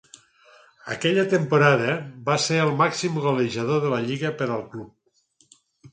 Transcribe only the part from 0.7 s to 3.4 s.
Aquella temporada va ser el màxim